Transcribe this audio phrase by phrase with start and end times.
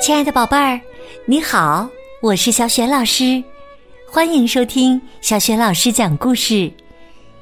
[0.00, 0.80] 亲爱的宝贝儿，
[1.24, 1.88] 你好，
[2.22, 3.42] 我是小雪老师，
[4.08, 6.70] 欢迎收听小雪老师讲故事，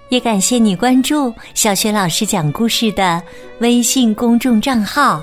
[0.08, 3.22] 也感谢你关注小雪老师讲故事的
[3.58, 5.22] 微信公众账号。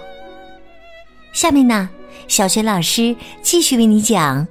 [1.33, 1.89] 下面呢，
[2.27, 4.41] 小雪老师继续为你讲《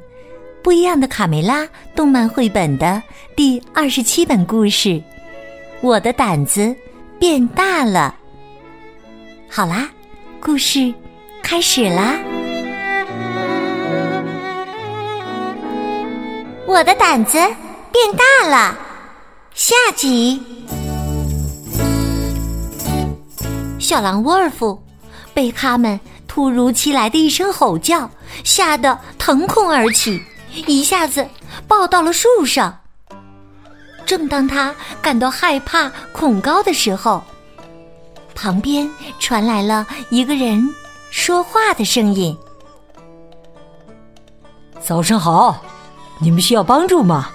[0.60, 1.62] 不一样的卡梅拉》
[1.94, 3.00] 动漫绘本的
[3.36, 4.88] 第二十七本故事
[5.84, 6.74] 《我的胆子
[7.18, 8.14] 变大了》。
[9.54, 9.86] 好啦，
[10.40, 10.90] 故事
[11.42, 12.14] 开始啦！
[16.66, 17.36] 我的胆子
[17.92, 18.78] 变大了。
[19.52, 20.42] 下集，
[23.78, 24.82] 小狼沃尔夫
[25.34, 28.10] 被他们突如其来的一声吼叫
[28.42, 30.18] 吓得腾空而起，
[30.66, 31.28] 一下子
[31.68, 32.74] 抱到了树上。
[34.06, 37.22] 正当他感到害怕、恐高的时候，
[38.34, 40.62] 旁边传来了一个人
[41.10, 42.36] 说话的声音
[44.84, 45.62] ：“早上好。”
[46.20, 47.28] 你们需要帮助吗？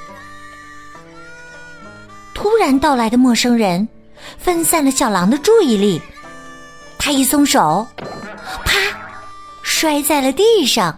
[2.34, 3.88] 突然到来的陌生人
[4.38, 6.02] 分散了小狼的注意力，
[6.98, 7.86] 他一松手，
[8.64, 8.80] 啪，
[9.64, 10.98] 摔在了地上。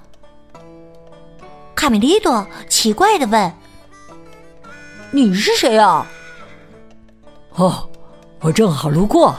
[1.73, 3.52] 卡梅利多奇怪的问
[5.12, 6.06] ：“你是谁啊
[7.56, 7.90] ？”“哦，
[8.40, 9.36] 我正好路过，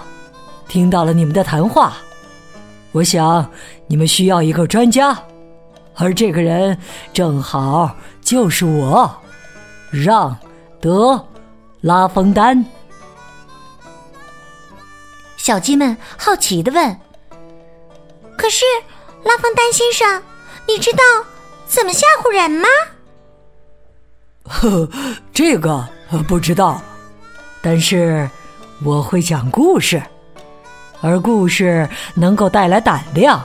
[0.68, 1.94] 听到了你们的谈话。
[2.92, 3.50] 我想
[3.86, 5.18] 你们需要一个专家，
[5.96, 6.78] 而这个人
[7.12, 9.12] 正好。”就是我，
[9.90, 10.34] 让
[10.80, 11.26] 德
[11.80, 12.64] 拉封丹。
[15.36, 16.96] 小鸡们好奇的问
[18.38, 18.64] ：“可是
[19.24, 20.22] 拉封丹先生，
[20.68, 21.02] 你知道
[21.66, 22.68] 怎么吓唬人吗
[24.44, 24.88] ？”“呵，
[25.32, 25.86] 这个
[26.28, 26.80] 不知道，
[27.60, 28.28] 但是
[28.84, 30.02] 我会讲故事，
[31.00, 33.42] 而故事能够带来胆量。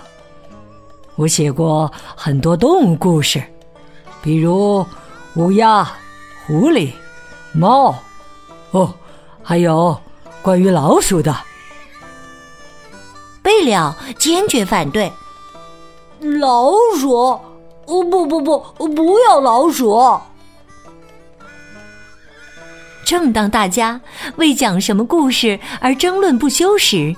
[1.16, 3.44] 我写过很多动物故事。”
[4.20, 4.86] 比如
[5.36, 5.88] 乌鸦、
[6.46, 6.92] 狐狸、
[7.54, 7.96] 猫，
[8.72, 8.94] 哦，
[9.42, 9.98] 还有
[10.42, 11.34] 关于老鼠的。
[13.42, 15.10] 贝了坚决反对。
[16.42, 17.16] 老鼠？
[17.16, 18.60] 哦，不不不，
[18.90, 20.20] 不要老鼠！
[23.08, 24.02] 正当大家
[24.36, 27.16] 为讲什么故事而争论不休时，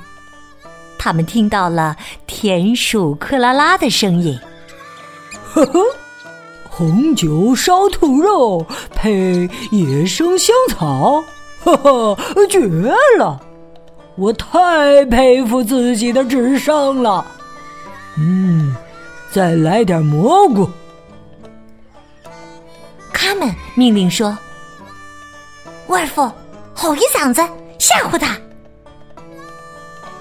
[0.99, 4.39] 他们听到了田鼠克拉拉的声音。
[5.51, 5.79] 呵呵。
[6.69, 8.63] 红酒烧兔肉
[8.93, 11.23] 配野生香草，
[11.63, 12.17] 呵呵，
[12.47, 12.59] 绝
[13.17, 13.41] 了！
[14.15, 17.25] 我太佩服自己的智商了。
[18.15, 18.75] 嗯，
[19.31, 20.69] 再来点蘑菇。
[23.11, 24.37] 他们命令说
[25.87, 26.31] ：“沃尔夫，
[26.75, 27.41] 吼一嗓子，
[27.77, 28.37] 吓唬他。”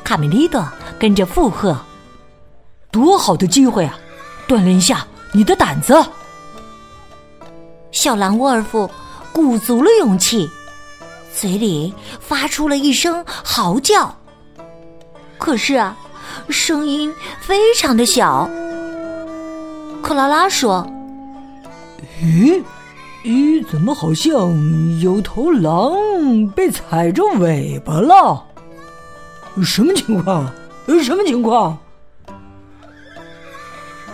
[0.05, 0.67] 卡梅利多
[0.99, 1.77] 跟着附和
[2.91, 3.99] ：“多好的机会啊！
[4.49, 5.95] 锻炼一下你的胆子。”
[7.93, 8.91] 小狼沃尔夫
[9.33, 10.49] 鼓足了勇气，
[11.35, 14.15] 嘴里发出了一声嚎叫。
[15.37, 15.97] 可是啊，
[16.49, 18.49] 声音非常的小。
[20.03, 20.87] 克拉拉说
[22.23, 22.63] ：“咦，
[23.25, 25.93] 咦，怎么好像有头狼
[26.55, 28.45] 被踩着尾巴了？
[29.65, 30.51] 什么情况？
[31.03, 31.77] 什么情况？”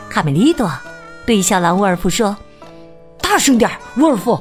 [0.09, 0.71] 卡梅利多
[1.27, 2.37] 对小狼沃尔夫说。
[3.21, 4.41] 大声点，沃尔夫！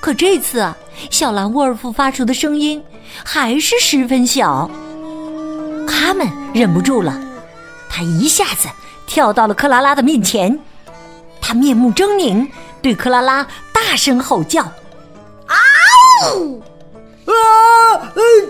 [0.00, 0.66] 可这次，
[1.10, 2.82] 小狼沃尔夫发出的声音
[3.22, 4.70] 还是十分小。
[5.86, 7.20] 他们忍不住了，
[7.90, 8.68] 他一下子
[9.06, 10.58] 跳到了克拉拉的面前，
[11.42, 12.48] 他面目狰狞，
[12.86, 14.62] 对克拉拉大声吼叫
[15.50, 15.56] ：“啊
[16.36, 16.62] 呜！
[17.26, 17.34] 啊！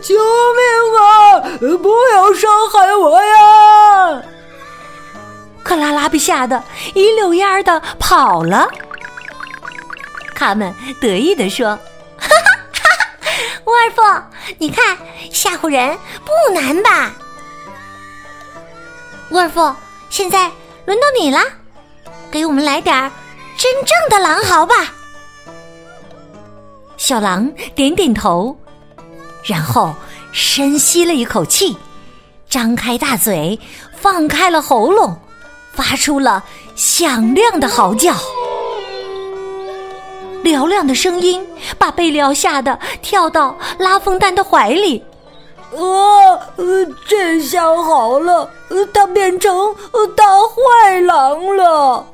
[0.02, 0.62] 救命
[1.00, 1.40] 啊！
[1.78, 4.22] 不要伤害我呀！”
[5.64, 8.68] 克拉拉被吓得一溜烟儿的跑了。
[10.34, 10.70] 他们
[11.00, 11.68] 得意地说
[12.20, 12.36] ：“哈哈
[12.74, 13.30] 哈哈
[13.64, 14.02] 沃尔夫，
[14.58, 14.98] 你看
[15.32, 15.96] 吓唬人
[16.26, 17.14] 不难吧？”
[19.32, 19.74] 沃尔夫，
[20.10, 20.52] 现在
[20.84, 21.40] 轮到你了，
[22.30, 23.10] 给我们来点儿
[23.56, 24.92] 真正的狼嚎吧。
[26.96, 28.56] 小狼点点头，
[29.44, 29.94] 然后
[30.32, 31.76] 深吸了一口气，
[32.48, 33.58] 张开大嘴，
[34.00, 35.16] 放开了喉咙。
[35.72, 36.42] 发出了
[36.74, 38.14] 响亮的嚎叫，
[40.42, 45.04] 嘹亮的声音把贝利奥吓得跳到拉风丹的怀里。
[45.72, 46.40] 呃，
[47.06, 49.54] 这下好了，呃他变成
[49.92, 52.06] 呃大坏狼了。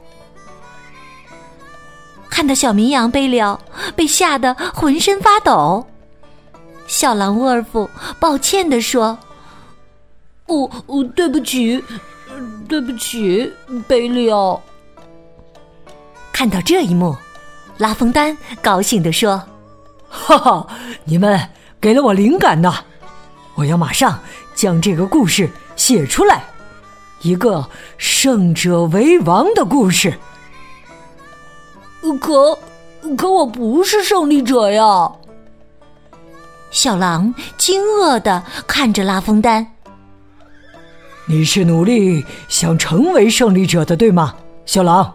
[2.32, 3.60] 看到小绵羊贝利奥
[3.94, 5.86] 被吓得浑身发抖，
[6.86, 7.88] 小狼沃尔夫
[8.18, 9.18] 抱歉地说
[10.48, 10.70] ：“哦，
[11.14, 11.84] 对不起，
[12.66, 13.52] 对不起，
[13.86, 14.58] 贝利奥。”
[16.32, 17.14] 看到这一幕，
[17.76, 19.40] 拉封丹高兴地说
[20.08, 20.66] ：“哈哈，
[21.04, 21.38] 你们
[21.82, 22.72] 给了我灵感呢！
[23.56, 24.18] 我要马上
[24.54, 26.42] 将这个故事写出来，
[27.20, 27.68] 一个
[27.98, 30.18] 胜者为王的故事。”
[32.18, 32.58] 可，
[33.16, 35.10] 可我不是胜利者呀！
[36.70, 39.66] 小狼惊愕的看着拉风丹。
[41.26, 44.34] 你是努力想成为胜利者的，对吗，
[44.66, 45.14] 小狼？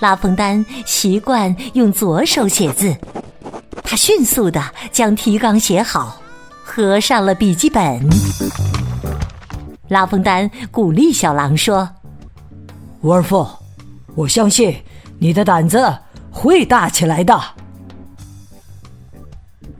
[0.00, 2.96] 拉风丹习惯用左手写字，
[3.84, 6.20] 他迅速的将提纲写好，
[6.64, 8.00] 合上了笔记本。
[9.88, 11.88] 拉风丹鼓励小狼说
[13.02, 13.46] ：“沃尔夫。”
[14.14, 14.76] 我相信
[15.18, 15.98] 你的胆子
[16.30, 17.40] 会大起来的，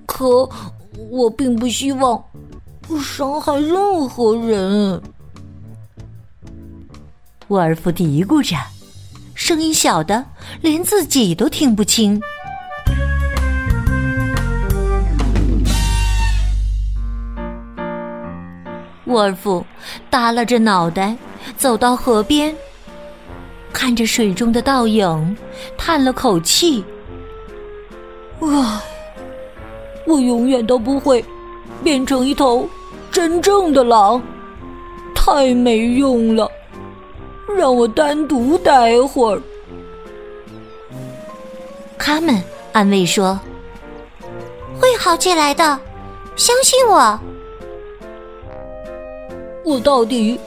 [0.07, 0.49] 可
[1.11, 2.23] 我并不希望
[3.03, 5.03] 伤害任何人。
[7.49, 8.57] 沃尔夫嘀咕着，
[9.35, 10.25] 声音小的
[10.63, 12.19] 连自己都听不清。
[19.05, 19.67] 沃尔夫
[20.09, 21.15] 耷拉着脑袋
[21.59, 22.55] 走到河边。
[23.73, 25.37] 看着水中的倒影，
[25.77, 26.85] 叹了口气
[28.41, 28.81] ：“唉，
[30.07, 31.25] 我永远都不会
[31.83, 32.69] 变成一头
[33.11, 34.23] 真正的狼，
[35.15, 36.49] 太没用了。
[37.57, 39.41] 让我单独待会儿。”
[41.99, 42.43] 他们
[42.73, 43.39] 安慰说
[44.81, 45.79] ：“会好起来的，
[46.37, 47.21] 相信我。”
[49.65, 50.39] 我到底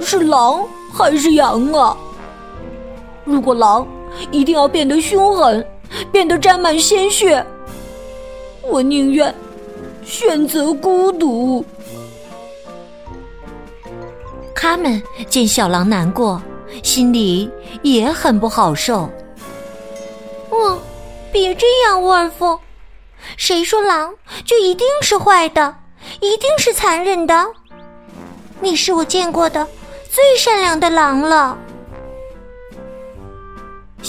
[0.00, 1.96] 是狼还是羊啊？
[3.24, 3.86] 如果狼
[4.30, 5.66] 一定要变得凶狠，
[6.10, 7.44] 变得沾满鲜血，
[8.62, 9.34] 我宁愿
[10.04, 11.64] 选择孤独。
[14.54, 16.40] 他们见小狼难过，
[16.82, 17.50] 心里
[17.82, 19.08] 也很不好受。
[20.50, 20.78] 哦，
[21.32, 22.58] 别这样，沃尔夫。
[23.36, 24.12] 谁说狼
[24.44, 25.74] 就一定是坏的，
[26.20, 27.46] 一定是残忍的？
[28.60, 29.66] 你是我见过的
[30.10, 31.56] 最善良的狼了。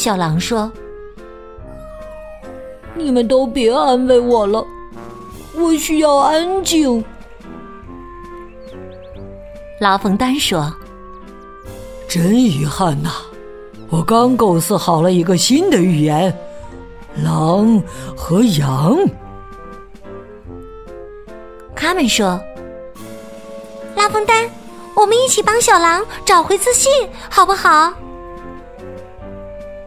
[0.03, 0.69] 小狼说
[2.93, 4.61] ：“你们都别安慰我了，
[5.55, 7.01] 我需要安静。”
[9.79, 10.69] 拉冯丹说
[12.05, 13.11] ：“真遗憾呐，
[13.89, 16.37] 我刚构思好了一个新的寓言，
[17.23, 17.81] 狼
[18.13, 18.97] 和羊。”
[21.73, 22.37] 他们说
[23.95, 24.49] ：“拉冯丹，
[24.97, 26.91] 我们一起帮小狼找回自信，
[27.29, 27.93] 好不好？”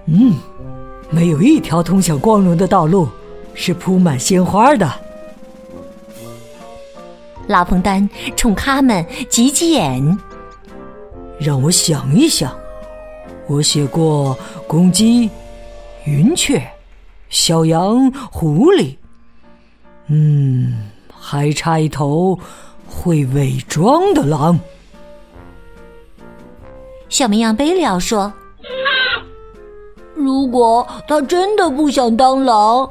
[0.06, 0.34] 嗯，
[1.10, 3.08] 没有一条通向光荣的道路
[3.54, 4.88] 是铺满鲜花的。
[7.48, 10.18] 拉冯丹冲他们挤挤眼，
[11.38, 12.56] 让我想一想。
[13.48, 14.36] 我写过
[14.66, 15.30] 公鸡、
[16.04, 16.60] 云雀、
[17.28, 18.96] 小羊、狐狸，
[20.06, 22.38] 嗯，还差一头
[22.88, 24.58] 会伪装的狼。
[27.08, 28.32] 小绵羊贝利奥说。
[30.26, 32.90] 如果他真的不想当狼，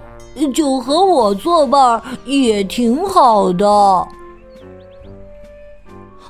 [0.54, 3.68] 就和我作伴也挺好的。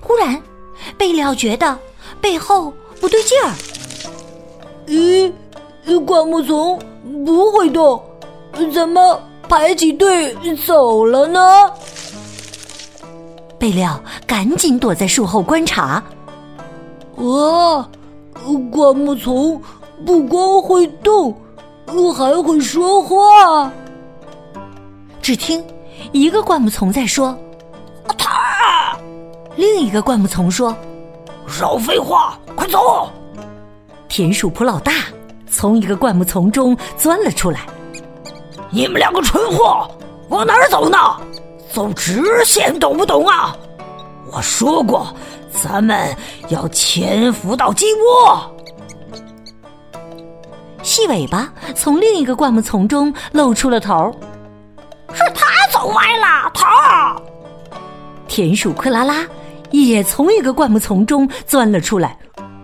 [0.02, 0.42] 忽然，
[0.98, 1.78] 贝利奥觉得
[2.20, 3.54] 背后不对劲儿。
[4.88, 5.32] 咦，
[6.06, 6.80] 灌木丛
[7.24, 8.02] 不会动，
[8.74, 11.40] 怎么排起队走了呢？
[13.60, 16.04] 贝利奥赶紧躲在树后观察。
[17.18, 17.88] 哇，
[18.72, 19.62] 灌木丛！
[20.04, 21.36] 不光会动，
[22.16, 23.72] 还会说话。
[25.22, 25.64] 只听
[26.12, 27.38] 一个灌木丛在说
[28.18, 28.98] ：“他。”
[29.56, 30.76] 另一个灌木丛说
[31.48, 33.10] ：“少废话，快走！”
[34.10, 34.92] 田鼠普老大
[35.50, 37.62] 从一个灌木丛中钻了出来。
[38.70, 39.90] “你们两个蠢货，
[40.30, 40.98] 往哪儿走呢？
[41.72, 43.56] 走直线，懂不懂啊？
[44.32, 45.08] 我说过，
[45.52, 46.16] 咱们
[46.50, 48.40] 要潜伏到鸡窝。”
[50.86, 54.16] 细尾巴从另一个灌木丛中露出了头，
[55.12, 56.64] 是他走歪了头。
[58.28, 59.26] 田鼠克拉拉
[59.72, 62.16] 也从一个灌木丛中钻了出来，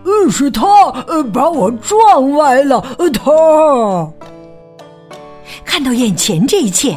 [0.06, 0.68] 嗯，是他
[1.08, 2.80] 呃把我撞歪了
[3.12, 4.14] 头。
[5.66, 6.96] 看到眼前这一切，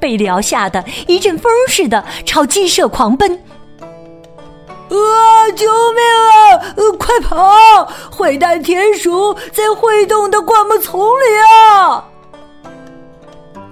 [0.00, 3.38] 贝利奥吓得一阵风似的朝鸡舍狂奔。
[4.90, 5.50] 啊！
[5.56, 6.60] 救命啊！
[6.98, 7.84] 快跑！
[8.16, 12.04] 坏蛋田鼠在会动的灌木丛里啊！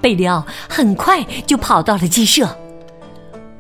[0.01, 2.49] 贝利奥很快就跑到了鸡舍。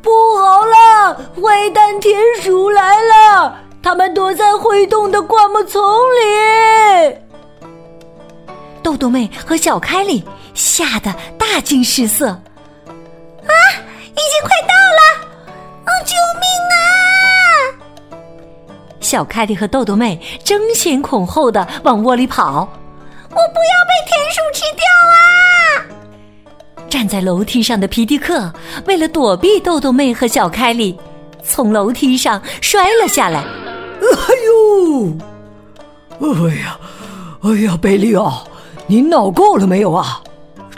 [0.03, 3.57] 不好了，坏蛋田鼠来了！
[3.83, 7.17] 他们躲在会动的灌木丛里。
[8.83, 12.27] 豆豆妹和小凯莉吓得大惊失色。
[12.27, 12.41] 啊，
[12.87, 15.01] 已经快到了！
[15.85, 16.52] 啊，救命！
[19.03, 22.67] 小凯莉和豆豆妹争先恐后的往窝里跑。
[23.29, 26.87] 我不要被田鼠吃掉啊！
[26.89, 28.53] 站在楼梯上的皮迪克
[28.87, 30.99] 为了躲避豆豆妹和小凯莉，
[31.43, 33.41] 从楼梯上摔了下来。
[33.41, 35.13] 哎呦！
[36.21, 36.79] 哎呀，
[37.43, 38.47] 哎呀，贝利奥，
[38.87, 40.23] 你闹够了没有啊？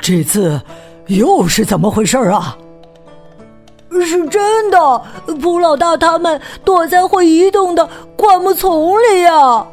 [0.00, 0.60] 这次
[1.08, 2.56] 又是怎么回事啊？
[4.02, 5.02] 是真的，
[5.40, 9.66] 普老大他们躲在会移动的灌木丛里呀。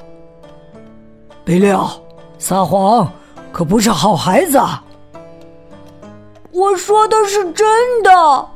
[1.43, 1.91] 贝利奥，
[2.37, 3.11] 撒谎
[3.51, 4.59] 可不是好孩子。
[6.51, 8.47] 我说的是真的。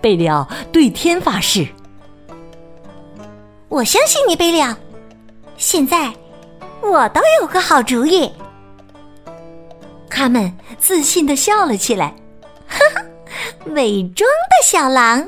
[0.00, 1.66] 贝利奥对天发誓。
[3.68, 4.74] 我相信你，贝利奥。
[5.56, 6.12] 现在
[6.82, 8.30] 我倒有个好主意。
[10.08, 12.14] 他们自信的笑了起来。
[12.66, 13.04] 呵呵，
[13.74, 15.26] 伪装的小狼。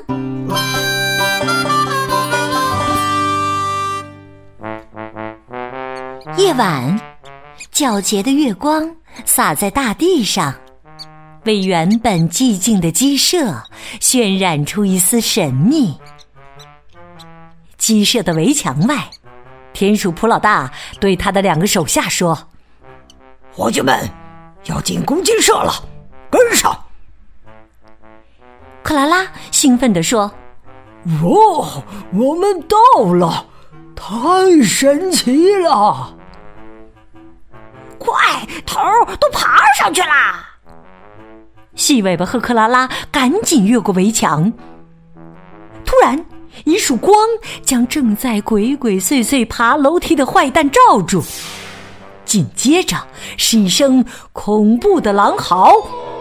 [6.37, 6.99] 夜晚，
[7.71, 8.89] 皎洁的月光
[9.25, 10.53] 洒在大地上。
[11.45, 13.61] 为原本寂静的鸡舍
[13.99, 15.93] 渲染出一丝神秘。
[17.77, 18.97] 鸡舍的围墙外，
[19.73, 22.47] 田鼠普老大对他的两个手下说
[23.51, 24.09] ：“伙计们，
[24.67, 25.73] 要进攻鸡舍了，
[26.31, 26.73] 跟上！”
[28.83, 30.29] 克拉拉兴奋地说
[31.23, 32.77] ：“哦，我们到
[33.13, 33.45] 了，
[33.95, 36.13] 太神奇了！
[37.97, 38.79] 快，头
[39.19, 40.45] 都爬上去啦！”
[41.75, 44.51] 细尾巴和克拉拉赶紧越过围墙。
[45.85, 46.23] 突然，
[46.65, 47.15] 一束光
[47.63, 51.23] 将正在鬼鬼祟祟爬楼梯的坏蛋罩住。
[52.25, 52.97] 紧接着
[53.37, 56.12] 是一声恐怖的狼嚎：“哎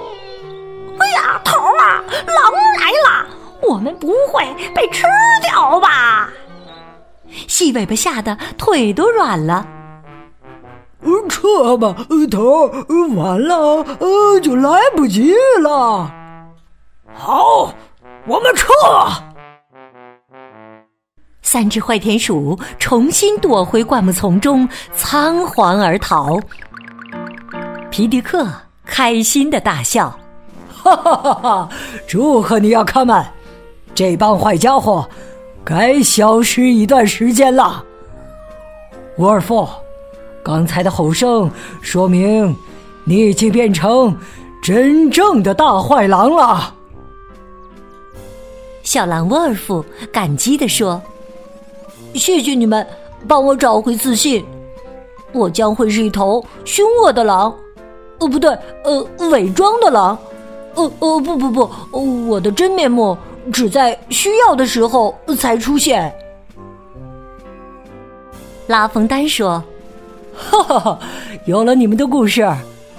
[1.14, 3.26] 呀，头啊，狼来了！
[3.62, 5.04] 我们不会被吃
[5.42, 6.30] 掉吧？”
[7.48, 9.66] 细尾巴吓得腿都软了。
[11.28, 11.94] 撤吧，
[12.30, 12.66] 头，
[13.16, 13.56] 晚了，
[13.98, 16.12] 呃，就来不及了。
[17.12, 17.72] 好，
[18.26, 18.66] 我们撤。
[21.42, 26.38] 三只坏田鼠重新躲回灌木丛中，仓皇而逃。
[27.90, 28.46] 皮迪克
[28.84, 30.16] 开心的大笑
[30.82, 31.68] ：“哈哈哈哈！
[32.06, 33.24] 祝贺你啊，卡曼！
[33.94, 35.08] 这帮坏家伙
[35.64, 37.84] 该消失一段时间了。”
[39.18, 39.68] 沃尔夫。
[40.44, 41.48] 刚才的吼声
[41.80, 42.56] 说明，
[43.04, 44.12] 你已经变成
[44.60, 46.74] 真正的大坏狼了。
[48.82, 51.00] 小狼沃尔夫感激地说
[52.14, 52.84] ：“谢谢你们
[53.28, 54.44] 帮我找回自信，
[55.30, 57.54] 我将会是一头凶恶的狼。
[58.18, 58.50] 哦，不对，
[58.82, 60.18] 呃，伪装的狼。
[60.74, 61.70] 呃呃，不不不，
[62.28, 63.16] 我的真面目
[63.52, 66.12] 只在需要的时候才出现。”
[68.68, 69.62] 拉冯丹说。
[70.34, 70.98] 哈哈哈！
[71.44, 72.50] 有了你们的故事，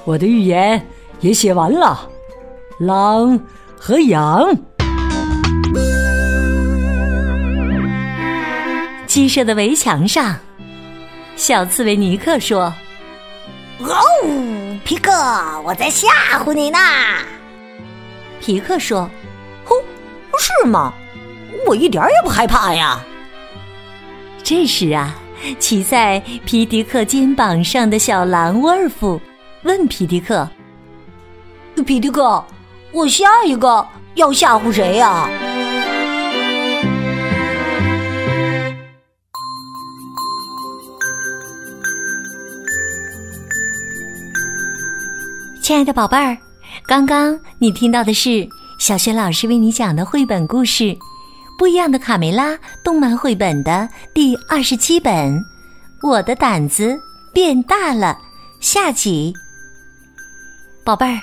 [0.06, 0.80] 我的预言
[1.20, 2.08] 也写完了。
[2.80, 3.40] 狼
[3.76, 4.56] 和羊。
[9.08, 10.36] 鸡舍的围墙上，
[11.36, 12.72] 小刺猬尼克说
[13.82, 13.96] ：“哦，
[14.86, 15.12] 皮克，
[15.66, 16.78] 我在吓唬你呢。”
[18.44, 19.10] 皮克说
[19.68, 19.72] ：“哦，
[20.38, 20.94] 是吗？
[21.66, 23.00] 我一点也不害怕呀。”
[24.44, 25.16] 这时啊。
[25.60, 29.20] 骑在皮迪克肩膀上的小狼沃尔夫
[29.64, 30.48] 问皮迪克
[31.86, 32.42] ：“皮迪克，
[32.94, 33.86] 我下一个
[34.16, 35.28] 要吓唬谁呀？”
[45.62, 46.38] 亲爱的宝贝儿，
[46.86, 48.48] 刚刚你听到的是
[48.80, 50.98] 小雪老师为你讲的绘本故事。
[51.58, 55.40] 不一样的卡梅拉动漫绘本的第二十七本，
[56.02, 57.00] 《我的胆子
[57.32, 58.18] 变大了》
[58.66, 59.32] 下集。
[60.84, 61.22] 宝贝儿，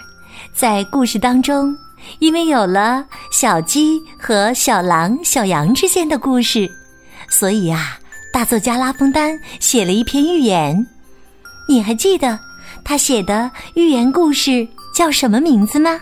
[0.54, 1.76] 在故事当中，
[2.20, 6.70] 因为有了小鸡和小狼、小羊之间的故事，
[7.28, 7.98] 所以啊，
[8.32, 10.86] 大作家拉封丹写了一篇寓言。
[11.68, 12.38] 你还记得
[12.84, 16.00] 他写的寓言故事叫什么名字呢？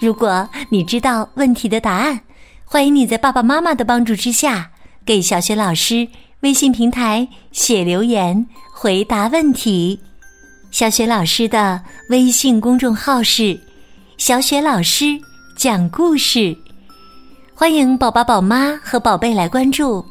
[0.00, 2.20] 如果你知道问题的答案。
[2.66, 4.70] 欢迎你在爸爸妈妈的帮助之下，
[5.04, 6.08] 给小雪老师
[6.40, 10.00] 微信平台写留言回答问题。
[10.72, 13.60] 小雪老师的微信公众号是
[14.18, 15.04] “小雪老师
[15.56, 16.56] 讲故事”，
[17.54, 20.04] 欢迎宝宝、宝妈和宝贝来关注。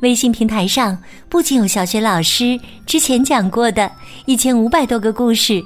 [0.00, 0.96] 微信平台上
[1.28, 3.90] 不仅有小学老师之前讲过的
[4.26, 5.64] 一千五百多个故事，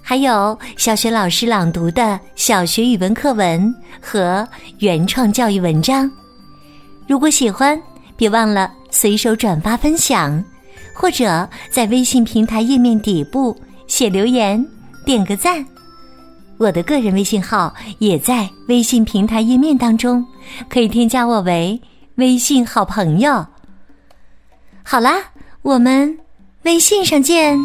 [0.00, 4.46] 还有小学老师朗读的小学语文课文和
[4.78, 6.10] 原创教育文章。
[7.08, 7.80] 如果喜欢，
[8.16, 10.42] 别忘了随手转发分享，
[10.94, 13.56] 或者在微信平台页面底部。
[13.86, 14.62] 写留言，
[15.06, 15.64] 点个赞，
[16.58, 20.22] 我的个人微信号也在微信平台页面当中，
[20.68, 21.80] 可以添加我为
[22.18, 23.46] 微信好朋友。
[24.82, 25.30] 好啦，
[25.62, 26.18] 我们
[26.62, 27.56] 微信上见。